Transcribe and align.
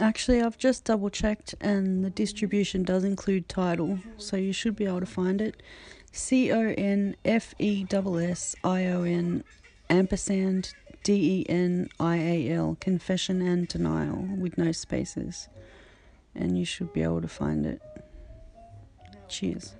Actually, 0.00 0.40
I've 0.40 0.58
just 0.58 0.84
double 0.84 1.10
checked 1.10 1.54
and 1.60 2.04
the 2.04 2.10
distribution 2.10 2.84
does 2.84 3.02
include 3.02 3.48
title, 3.48 3.98
so 4.16 4.36
you 4.36 4.52
should 4.52 4.76
be 4.76 4.86
able 4.86 5.00
to 5.00 5.06
find 5.06 5.40
it. 5.40 5.60
C 6.12 6.52
O 6.52 6.72
N 6.76 7.16
F 7.24 7.54
E 7.58 7.84
S 7.90 7.94
S 7.94 8.56
I 8.62 8.86
O 8.86 9.02
N 9.02 9.42
ampersand 9.90 10.72
D 11.02 11.40
E 11.40 11.46
N 11.48 11.88
I 11.98 12.16
A 12.16 12.50
L, 12.50 12.76
Confession 12.80 13.42
and 13.42 13.66
Denial, 13.66 14.28
with 14.38 14.56
no 14.56 14.70
spaces. 14.70 15.48
And 16.34 16.56
you 16.56 16.64
should 16.64 16.92
be 16.92 17.02
able 17.02 17.20
to 17.20 17.28
find 17.28 17.66
it. 17.66 17.82
Cheers. 19.28 19.74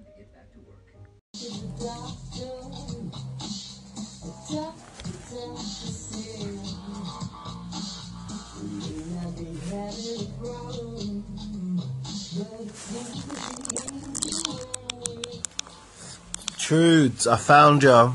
Truths, 16.58 17.26
I 17.26 17.36
found 17.36 17.82
you. 17.82 18.14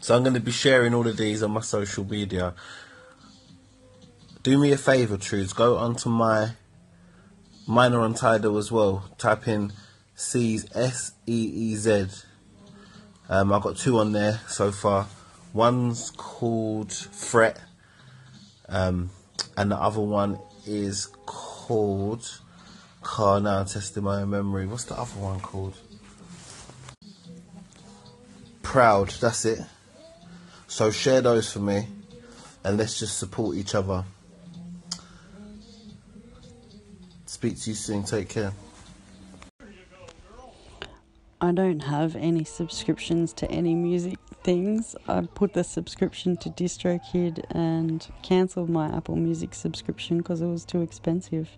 So 0.00 0.14
I'm 0.14 0.22
going 0.22 0.34
to 0.34 0.40
be 0.40 0.50
sharing 0.50 0.92
all 0.92 1.06
of 1.06 1.16
these 1.16 1.42
on 1.42 1.52
my 1.52 1.60
social 1.60 2.04
media. 2.04 2.54
Do 4.42 4.58
me 4.58 4.72
a 4.72 4.76
favour, 4.76 5.16
Truths. 5.16 5.52
Go 5.52 5.76
onto 5.78 6.08
my 6.08 6.50
mine 7.66 7.94
are 7.94 8.02
on 8.02 8.14
Tidal 8.14 8.58
as 8.58 8.70
well. 8.70 9.08
Type 9.16 9.48
in 9.48 9.72
Seez 10.16 10.66
S 10.76 11.12
E 11.26 11.72
E 11.72 11.76
Z. 11.76 12.08
Um, 13.28 13.52
I've 13.52 13.62
got 13.62 13.76
two 13.76 13.98
on 13.98 14.12
there 14.12 14.40
so 14.48 14.70
far. 14.72 15.06
One's 15.52 16.10
called 16.10 16.92
Fret, 16.92 17.60
um, 18.68 19.10
and 19.56 19.70
the 19.70 19.76
other 19.76 20.00
one 20.00 20.38
is 20.66 21.06
called. 21.26 22.40
Car 23.02 23.40
now 23.40 23.64
testing 23.64 24.04
my 24.04 24.24
memory. 24.24 24.66
What's 24.66 24.84
the 24.84 24.94
other 24.94 25.18
one 25.20 25.40
called? 25.40 25.76
Proud. 28.62 29.10
That's 29.20 29.44
it. 29.44 29.60
So 30.68 30.90
share 30.90 31.20
those 31.20 31.52
for 31.52 31.58
me, 31.58 31.88
and 32.62 32.76
let's 32.76 32.98
just 32.98 33.18
support 33.18 33.56
each 33.56 33.74
other. 33.74 34.04
Speak 37.26 37.58
to 37.60 37.70
you 37.70 37.76
soon. 37.76 38.04
Take 38.04 38.28
care. 38.28 38.52
I 41.40 41.52
don't 41.52 41.80
have 41.80 42.16
any 42.16 42.44
subscriptions 42.44 43.32
to 43.34 43.50
any 43.50 43.74
music 43.74 44.18
things. 44.42 44.96
I 45.08 45.22
put 45.22 45.52
the 45.52 45.64
subscription 45.64 46.36
to 46.38 46.50
DistroKid 46.50 47.44
and 47.50 48.06
cancelled 48.22 48.70
my 48.70 48.94
Apple 48.94 49.16
Music 49.16 49.54
subscription 49.54 50.18
because 50.18 50.40
it 50.40 50.46
was 50.46 50.64
too 50.64 50.82
expensive. 50.82 51.50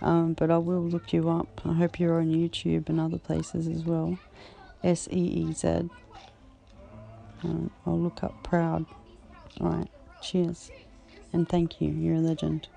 Um, 0.00 0.34
but 0.34 0.50
I 0.50 0.58
will 0.58 0.82
look 0.82 1.12
you 1.12 1.28
up. 1.28 1.60
I 1.64 1.72
hope 1.74 1.98
you're 1.98 2.20
on 2.20 2.32
YouTube 2.32 2.88
and 2.88 3.00
other 3.00 3.18
places 3.18 3.66
as 3.66 3.84
well. 3.84 4.18
S 4.84 5.08
E 5.10 5.16
E 5.18 5.52
Z. 5.52 5.90
Uh, 7.44 7.68
I'll 7.86 7.98
look 7.98 8.22
up 8.22 8.42
Proud. 8.42 8.86
Alright, 9.60 9.88
cheers. 10.22 10.70
And 11.32 11.48
thank 11.48 11.80
you. 11.80 11.90
You're 11.90 12.16
a 12.16 12.20
legend. 12.20 12.68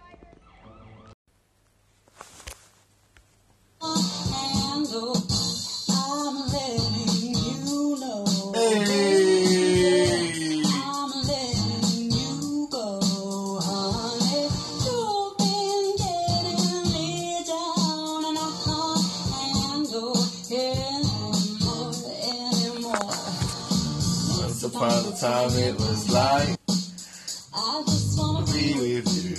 Upon 24.82 25.14
a 25.14 25.16
time 25.16 25.54
it 25.60 25.76
was 25.76 26.10
like 26.10 26.58
I 27.54 27.84
just 27.86 28.18
wanna 28.18 28.48
be 28.48 28.74
with 28.74 29.14
you 29.14 29.38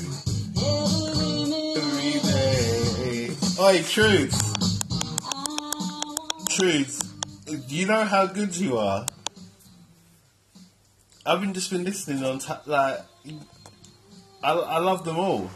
every 1.74 2.20
day. 2.20 3.34
Oi, 3.58 3.82
Truth, 3.82 4.38
Truth, 6.48 6.94
you 7.66 7.86
know 7.86 8.04
how 8.04 8.26
good 8.26 8.56
you 8.56 8.78
are? 8.78 9.04
I've 11.26 11.40
been 11.40 11.52
just 11.54 11.72
been 11.72 11.82
listening 11.82 12.22
on 12.24 12.38
ta- 12.38 12.62
like 12.66 13.00
I, 14.44 14.52
I 14.52 14.78
love 14.78 15.04
them 15.04 15.18
all. 15.18 15.50